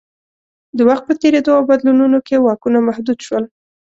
د 0.77 0.79
وخت 0.89 1.03
په 1.07 1.13
تېرېدو 1.21 1.51
او 1.57 1.61
بدلونونو 1.69 2.17
کې 2.27 2.35
واکونه 2.45 2.79
محدود 2.87 3.19
شول 3.25 3.43